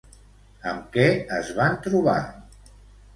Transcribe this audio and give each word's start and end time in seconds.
Amb 0.69 0.87
què 0.95 1.05
es 1.39 1.51
van 1.59 1.77
trobar? 1.89 2.17